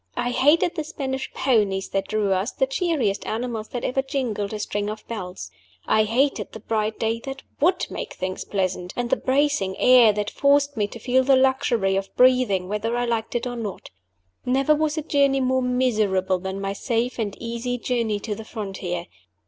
I 0.17 0.31
hated 0.31 0.73
the 0.73 0.83
Spanish 0.83 1.31
ponies 1.31 1.89
that 1.89 2.07
drew 2.07 2.33
us, 2.33 2.51
the 2.51 2.65
cheeriest 2.65 3.23
animals 3.27 3.67
that 3.67 3.83
ever 3.83 4.01
jingled 4.01 4.51
a 4.51 4.57
string 4.57 4.89
of 4.89 5.07
bells. 5.07 5.51
I 5.85 6.05
hated 6.05 6.53
the 6.53 6.59
bright 6.59 6.97
day 6.97 7.19
that 7.25 7.43
would 7.59 7.85
make 7.91 8.13
things 8.13 8.43
pleasant, 8.43 8.93
and 8.95 9.11
the 9.11 9.15
bracing 9.15 9.77
air 9.77 10.11
that 10.13 10.31
forced 10.31 10.75
me 10.75 10.87
to 10.87 10.97
feel 10.97 11.23
the 11.23 11.35
luxury 11.35 11.95
of 11.95 12.09
breathing 12.15 12.67
whether 12.67 12.97
I 12.97 13.05
liked 13.05 13.35
it 13.35 13.45
or 13.45 13.55
not. 13.55 13.91
Never 14.43 14.73
was 14.73 14.97
a 14.97 15.03
journey 15.03 15.39
more 15.39 15.61
miserable 15.61 16.39
than 16.39 16.59
my 16.59 16.73
safe 16.73 17.19
and 17.19 17.37
easy 17.39 17.77
journey 17.77 18.19
to 18.21 18.33
the 18.33 18.43
frontier. 18.43 19.05